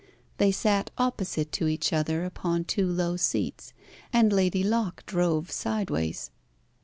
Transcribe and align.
They 0.39 0.51
sat 0.51 0.89
opposite 0.97 1.51
to 1.51 1.67
each 1.67 1.93
other 1.93 2.25
upon 2.25 2.63
two 2.63 2.87
low 2.91 3.17
seats, 3.17 3.71
and 4.11 4.33
Lady 4.33 4.63
Locke 4.63 5.05
drove 5.05 5.51
sideways. 5.51 6.31